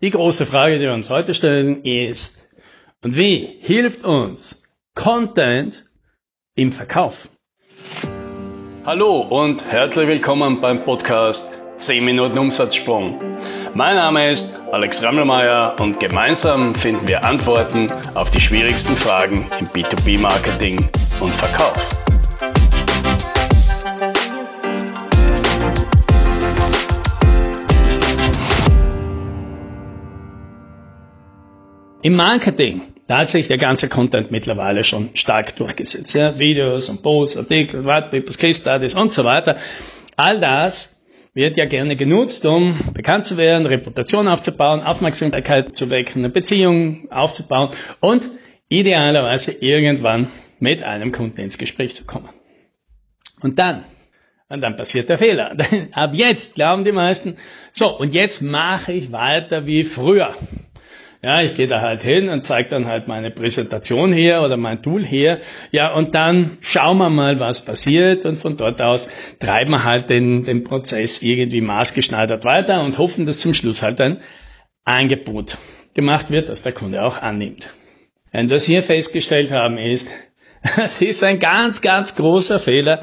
[0.00, 2.54] Die große Frage, die wir uns heute stellen, ist,
[3.02, 4.62] und wie hilft uns
[4.94, 5.86] Content
[6.54, 7.28] im Verkauf?
[8.86, 13.18] Hallo und herzlich willkommen beim Podcast 10 Minuten Umsatzsprung.
[13.74, 19.66] Mein Name ist Alex Rammelmeier und gemeinsam finden wir Antworten auf die schwierigsten Fragen im
[19.66, 20.88] B2B-Marketing
[21.18, 22.07] und Verkauf.
[32.00, 36.14] Im Marketing, da hat sich der ganze Content mittlerweile schon stark durchgesetzt.
[36.14, 39.56] Ja, Videos und Posts, Artikel, Whitepapers, Case Studies und so weiter.
[40.16, 41.02] All das
[41.34, 47.10] wird ja gerne genutzt, um bekannt zu werden, Reputation aufzubauen, Aufmerksamkeit zu wecken, eine Beziehung
[47.10, 48.28] aufzubauen und
[48.68, 50.28] idealerweise irgendwann
[50.60, 52.28] mit einem Kunden ins Gespräch zu kommen.
[53.40, 53.82] Und dann,
[54.48, 55.56] und dann passiert der Fehler.
[55.92, 57.36] Ab jetzt glauben die meisten,
[57.72, 60.36] so, und jetzt mache ich weiter wie früher.
[61.20, 64.82] Ja, ich gehe da halt hin und zeige dann halt meine Präsentation her oder mein
[64.82, 65.38] Tool her.
[65.72, 69.08] Ja, und dann schauen wir mal, was passiert und von dort aus
[69.40, 74.00] treiben wir halt den, den Prozess irgendwie maßgeschneidert weiter und hoffen, dass zum Schluss halt
[74.00, 74.18] ein
[74.84, 75.58] Angebot
[75.94, 77.70] gemacht wird, das der Kunde auch annimmt.
[78.32, 80.10] Und was wir festgestellt haben ist,
[80.76, 83.02] es ist ein ganz, ganz großer Fehler,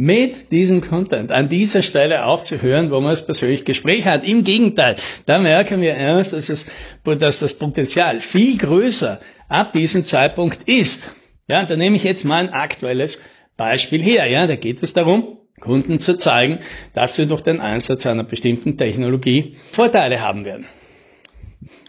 [0.00, 4.26] mit diesem Content an dieser Stelle aufzuhören, wo man das persönliche Gespräch hat.
[4.26, 6.68] Im Gegenteil, da merken wir erst, dass, es,
[7.04, 9.20] dass das Potenzial viel größer
[9.50, 11.10] ab diesem Zeitpunkt ist.
[11.48, 13.18] Ja, da nehme ich jetzt mal ein aktuelles
[13.58, 14.24] Beispiel her.
[14.26, 16.60] Ja, da geht es darum, Kunden zu zeigen,
[16.94, 20.64] dass sie durch den Einsatz einer bestimmten Technologie Vorteile haben werden.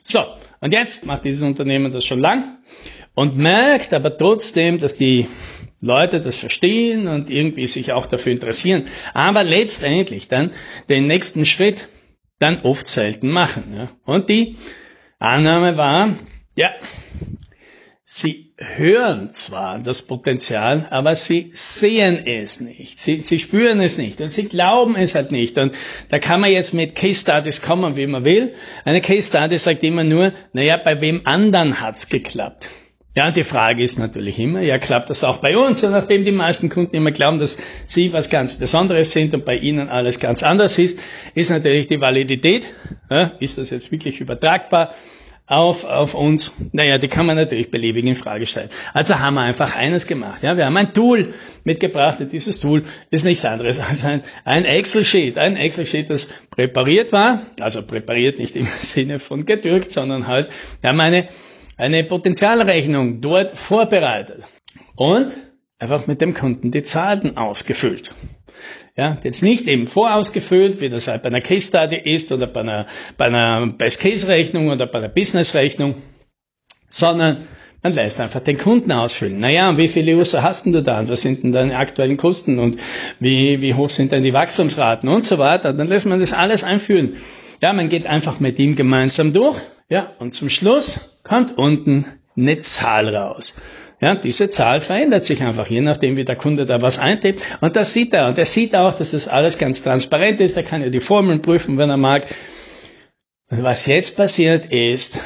[0.04, 0.20] So,
[0.60, 2.58] und jetzt macht dieses Unternehmen das schon lang
[3.14, 5.28] und merkt aber trotzdem, dass die
[5.82, 10.52] Leute das verstehen und irgendwie sich auch dafür interessieren, aber letztendlich dann
[10.90, 11.88] den nächsten Schritt
[12.40, 13.64] dann oft selten machen.
[13.76, 13.90] Ja.
[14.06, 14.58] Und die
[15.20, 16.10] Annahme war,
[16.56, 16.72] ja,
[18.06, 23.00] sie hören zwar das Potenzial, aber sie sehen es nicht.
[23.00, 25.58] Sie, sie spüren es nicht und sie glauben es halt nicht.
[25.58, 25.76] Und
[26.10, 28.54] da kann man jetzt mit Case Studies kommen, wie man will.
[28.86, 32.70] Eine Case Study sagt immer nur, naja, bei wem anderen hat's geklappt.
[33.14, 35.84] Ja, die Frage ist natürlich immer, ja, klappt das auch bei uns?
[35.84, 39.58] Und nachdem die meisten Kunden immer glauben, dass sie was ganz Besonderes sind und bei
[39.58, 40.98] ihnen alles ganz anders ist,
[41.36, 42.64] ist natürlich die Validität,
[43.10, 44.96] ja, ist das jetzt wirklich übertragbar
[45.46, 46.54] auf, auf uns?
[46.72, 48.70] Naja, die kann man natürlich beliebig in Frage stellen.
[48.94, 50.42] Also haben wir einfach eines gemacht.
[50.42, 51.34] Ja, wir haben ein Tool
[51.66, 55.38] mitgebracht und dieses Tool ist nichts anderes als ein, ein Excel-Sheet.
[55.38, 60.50] Ein Excel-Sheet, das präpariert war, also präpariert nicht im Sinne von gedrückt, sondern halt,
[60.80, 61.28] wir haben eine
[61.82, 64.44] eine Potenzialrechnung dort vorbereitet
[64.96, 65.32] und
[65.80, 68.14] einfach mit dem Kunden die Zahlen ausgefüllt.
[68.96, 72.60] Ja, jetzt nicht eben vorausgefüllt, wie das halt bei einer Case Study ist oder bei
[72.60, 72.86] einer,
[73.18, 75.96] bei einer Best Case Rechnung oder bei einer Business Rechnung,
[76.88, 77.48] sondern
[77.82, 79.40] man lässt einfach den Kunden ausfüllen.
[79.40, 81.00] Naja, wie viele User hast denn du da?
[81.00, 82.60] Und was sind denn deine aktuellen Kosten?
[82.60, 82.78] Und
[83.20, 85.10] wie, wie hoch sind denn die Wachstumsraten?
[85.10, 85.74] Und so weiter.
[85.74, 87.16] Dann lässt man das alles einführen.
[87.60, 89.58] Ja, man geht einfach mit ihm gemeinsam durch.
[89.92, 92.06] Ja, und zum Schluss kommt unten
[92.38, 93.60] eine Zahl raus.
[94.00, 97.44] Ja, diese Zahl verändert sich einfach, je nachdem, wie der Kunde da was eintippt.
[97.60, 98.30] Und das sieht er.
[98.30, 100.56] Und er sieht auch, dass das alles ganz transparent ist.
[100.56, 102.26] Er kann ja die Formeln prüfen, wenn er mag.
[103.50, 105.20] Und was jetzt passiert ist,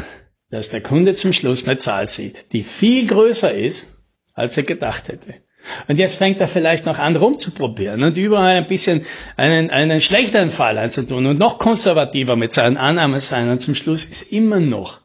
[0.50, 4.00] dass der Kunde zum Schluss eine Zahl sieht, die viel größer ist,
[4.34, 5.45] als er gedacht hätte.
[5.88, 9.06] Und jetzt fängt er vielleicht noch an rumzuprobieren und überall ein bisschen
[9.38, 13.50] einen, einen schlechteren Fall einzutun und noch konservativer mit seinen Annahmen sein.
[13.50, 15.02] Und zum Schluss ist immer noch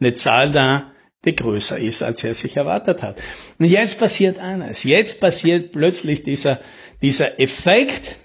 [0.00, 0.92] eine Zahl da,
[1.24, 3.20] die größer ist, als er sich erwartet hat.
[3.58, 4.84] Und jetzt passiert eines.
[4.84, 6.58] Jetzt passiert plötzlich dieser,
[7.00, 8.16] dieser Effekt,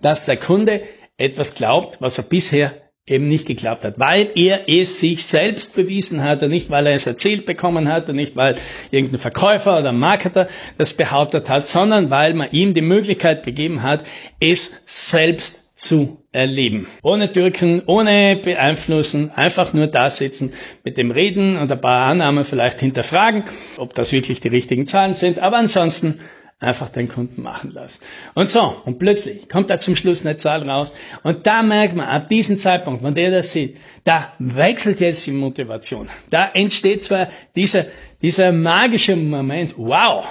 [0.00, 0.82] dass der Kunde
[1.18, 6.22] etwas glaubt, was er bisher eben nicht geklappt hat, weil er es sich selbst bewiesen
[6.22, 8.56] hat und nicht, weil er es erzählt bekommen hat und nicht, weil
[8.90, 10.48] irgendein Verkäufer oder Marketer
[10.78, 14.04] das behauptet hat, sondern weil man ihm die Möglichkeit gegeben hat,
[14.38, 16.86] es selbst zu erleben.
[17.02, 20.52] Ohne Türken, ohne beeinflussen, einfach nur da sitzen,
[20.84, 23.44] mit dem Reden und ein paar Annahmen vielleicht hinterfragen,
[23.78, 26.20] ob das wirklich die richtigen Zahlen sind, aber ansonsten
[26.60, 28.00] einfach den Kunden machen lassen.
[28.34, 30.92] Und so, und plötzlich kommt da zum Schluss eine Zahl raus
[31.22, 35.32] und da merkt man, ab diesem Zeitpunkt, wenn der das sieht, da wechselt jetzt die
[35.32, 36.08] Motivation.
[36.28, 37.86] Da entsteht zwar dieser,
[38.20, 40.26] dieser magische Moment, wow,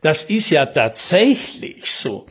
[0.00, 2.26] das ist ja tatsächlich so.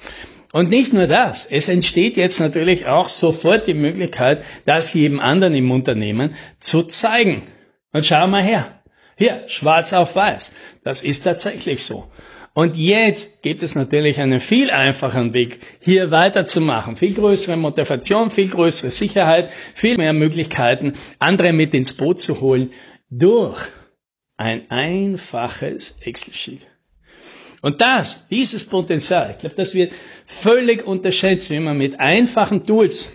[0.53, 5.55] Und nicht nur das, es entsteht jetzt natürlich auch sofort die Möglichkeit, das jedem anderen
[5.55, 7.43] im Unternehmen zu zeigen.
[7.93, 8.81] Und schau mal her.
[9.17, 10.55] Hier, schwarz auf weiß.
[10.83, 12.09] Das ist tatsächlich so.
[12.53, 16.97] Und jetzt gibt es natürlich einen viel einfacheren Weg, hier weiterzumachen.
[16.97, 22.71] Viel größere Motivation, viel größere Sicherheit, viel mehr Möglichkeiten, andere mit ins Boot zu holen
[23.09, 23.69] durch
[24.35, 26.61] ein einfaches Excel-Sheet.
[27.61, 29.93] Und das, dieses Potenzial, ich glaube, das wird
[30.25, 33.11] völlig unterschätzt, wie man mit einfachen Tools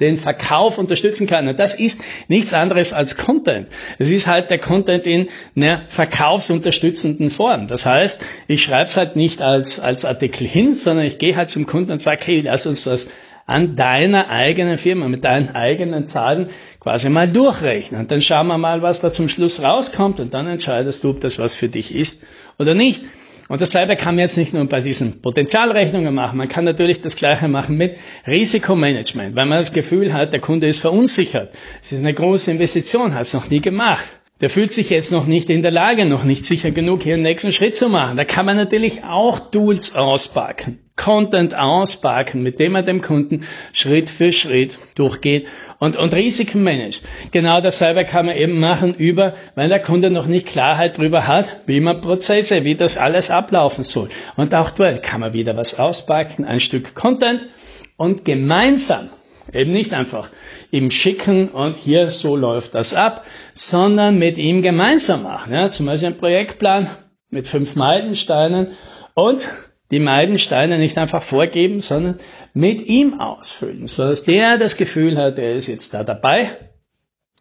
[0.00, 1.48] den Verkauf unterstützen kann.
[1.48, 3.68] Und das ist nichts anderes als Content.
[3.98, 7.66] Es ist halt der Content in einer verkaufsunterstützenden Form.
[7.66, 11.50] Das heißt, ich schreibe es halt nicht als, als Artikel hin, sondern ich gehe halt
[11.50, 13.08] zum Kunden und sage, hey, lass uns das
[13.46, 18.02] an deiner eigenen Firma, mit deinen eigenen Zahlen quasi mal durchrechnen.
[18.02, 21.22] Und dann schauen wir mal, was da zum Schluss rauskommt und dann entscheidest du, ob
[21.22, 22.26] das was für dich ist
[22.58, 23.02] oder nicht.
[23.48, 27.16] Und dasselbe kann man jetzt nicht nur bei diesen Potenzialrechnungen machen, man kann natürlich das
[27.16, 27.96] Gleiche machen mit
[28.26, 31.54] Risikomanagement, weil man das Gefühl hat, der Kunde ist verunsichert.
[31.82, 34.06] Es ist eine große Investition, hat es noch nie gemacht.
[34.42, 37.22] Der fühlt sich jetzt noch nicht in der Lage, noch nicht sicher genug, hier den
[37.22, 38.16] nächsten Schritt zu machen.
[38.16, 44.10] Da kann man natürlich auch Tools auspacken, Content auspacken, mit dem man dem Kunden Schritt
[44.10, 45.46] für Schritt durchgeht
[45.78, 47.02] und, und Risiken managt.
[47.30, 51.60] Genau dasselbe kann man eben machen über, wenn der Kunde noch nicht Klarheit darüber hat,
[51.64, 54.10] wie man Prozesse, wie das alles ablaufen soll.
[54.36, 57.40] Und auch dort kann man wieder was auspacken, ein Stück Content
[57.96, 59.08] und gemeinsam
[59.52, 60.28] Eben nicht einfach
[60.70, 63.24] ihm schicken und hier so läuft das ab,
[63.54, 65.54] sondern mit ihm gemeinsam machen.
[65.54, 66.90] Ja, zum Beispiel ein Projektplan
[67.30, 68.76] mit fünf Meilensteinen
[69.14, 69.48] und
[69.90, 72.18] die Meilensteine nicht einfach vorgeben, sondern
[72.52, 76.48] mit ihm ausfüllen, sodass der das Gefühl hat, er ist jetzt da dabei.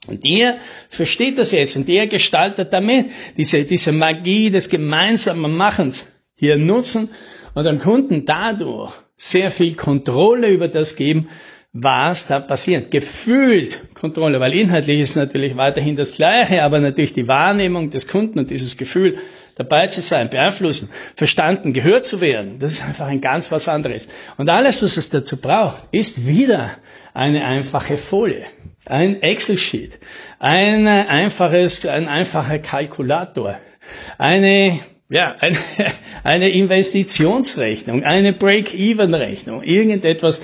[0.07, 0.57] Und der
[0.89, 7.09] versteht das jetzt und der gestaltet damit diese, diese Magie des gemeinsamen Machens hier nutzen
[7.55, 11.27] und dem Kunden dadurch sehr viel Kontrolle über das geben,
[11.73, 12.91] was da passiert.
[12.91, 18.39] Gefühlt Kontrolle, weil inhaltlich ist natürlich weiterhin das Gleiche, aber natürlich die Wahrnehmung des Kunden
[18.39, 19.17] und dieses Gefühl,
[19.57, 24.07] dabei zu sein, beeinflussen, verstanden, gehört zu werden, das ist einfach ein ganz was anderes.
[24.38, 26.69] Und alles, was es dazu braucht, ist wieder
[27.13, 28.45] eine einfache Folie,
[28.86, 30.00] ein Excel-Sheet,
[30.39, 33.57] ein einfaches, ein einfacher Kalkulator,
[34.18, 35.57] eine ja, eine,
[36.24, 40.42] eine Investitionsrechnung, eine Break-Even-Rechnung, irgendetwas.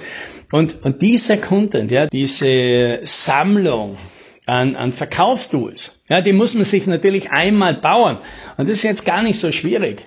[0.52, 3.98] Und, und dieser Content, ja, diese Sammlung
[4.46, 8.18] an, an Verkaufstools, ja, die muss man sich natürlich einmal bauen.
[8.58, 10.06] Und das ist jetzt gar nicht so schwierig,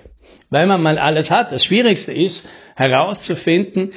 [0.49, 1.51] weil man mal alles hat.
[1.51, 3.91] Das Schwierigste ist herauszufinden,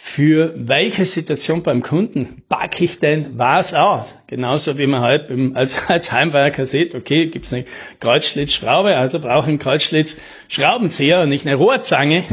[0.00, 4.16] für welche Situation beim Kunden packe ich denn was aus?
[4.26, 7.64] Genauso wie man halt als, als Heimwerker sieht, okay, gibt es eine
[8.00, 12.24] Kreuzschlitzschraube, also brauche ich einen Kreuzschlitzschraubenzieher und nicht eine Rohrzange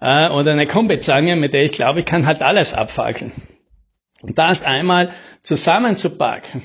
[0.00, 3.32] äh, oder eine Kombizange, mit der ich glaube, ich kann halt alles abfackeln.
[4.24, 5.12] Und das einmal
[5.42, 6.62] zusammenzupacken,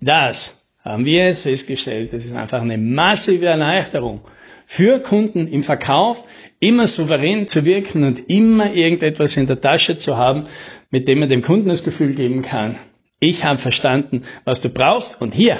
[0.00, 4.20] das haben wir jetzt festgestellt, das ist einfach eine massive Erleichterung
[4.64, 6.22] für Kunden im Verkauf,
[6.60, 10.46] immer souverän zu wirken und immer irgendetwas in der Tasche zu haben,
[10.90, 12.76] mit dem man dem Kunden das Gefühl geben kann,
[13.18, 15.58] ich habe verstanden, was du brauchst und hier,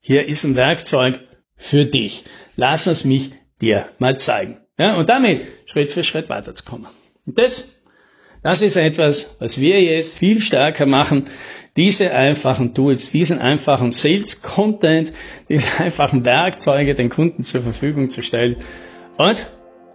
[0.00, 1.20] hier ist ein Werkzeug
[1.56, 2.24] für dich.
[2.56, 4.58] Lass es mich dir mal zeigen.
[4.78, 6.88] Ja, und damit Schritt für Schritt weiterzukommen.
[7.24, 7.83] Und das,
[8.44, 11.24] das ist etwas, was wir jetzt viel stärker machen.
[11.76, 15.12] Diese einfachen Tools, diesen einfachen Sales Content,
[15.48, 18.56] diese einfachen Werkzeuge den Kunden zur Verfügung zu stellen.
[19.16, 19.46] Und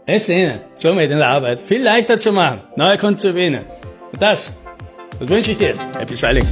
[0.07, 3.65] es ihnen somit in der Arbeit viel leichter zu machen, neue Kunden zu gewinnen.
[4.11, 4.61] Und das,
[5.19, 5.75] das wünsche ich dir.
[5.97, 6.47] Happy Selling.